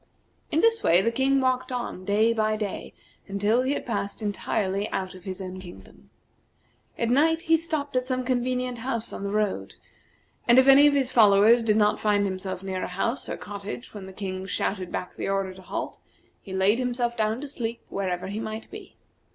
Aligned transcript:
In 0.49 0.61
this 0.61 0.81
way 0.81 1.03
the 1.03 1.11
King 1.11 1.39
walked 1.41 1.71
on 1.71 2.05
day 2.05 2.33
by 2.33 2.57
day 2.57 2.95
until 3.27 3.61
he 3.61 3.73
had 3.73 3.85
passed 3.85 4.19
entirely 4.19 4.89
out 4.89 5.13
of 5.13 5.25
his 5.25 5.39
own 5.39 5.59
kingdom. 5.59 6.09
At 6.97 7.11
night 7.11 7.43
he 7.43 7.55
stopped 7.55 7.95
at 7.95 8.07
some 8.07 8.25
convenient 8.25 8.79
house 8.79 9.13
on 9.13 9.21
the 9.23 9.29
road, 9.29 9.75
and 10.47 10.57
if 10.57 10.67
any 10.67 10.87
of 10.87 10.95
his 10.95 11.11
followers 11.11 11.61
did 11.61 11.77
not 11.77 11.99
find 11.99 12.25
himself 12.25 12.63
near 12.63 12.81
a 12.83 12.87
house 12.87 13.29
or 13.29 13.37
cottage 13.37 13.93
when 13.93 14.07
the 14.07 14.11
King 14.11 14.47
shouted 14.47 14.91
back 14.91 15.15
the 15.15 15.29
order 15.29 15.53
to 15.53 15.61
halt, 15.61 15.99
he 16.41 16.51
laid 16.51 16.79
himself 16.79 17.15
down 17.15 17.39
to 17.39 17.47
sleep 17.47 17.81
wherever 17.89 18.25
he 18.27 18.39
might 18.39 18.71
be. 18.71 18.95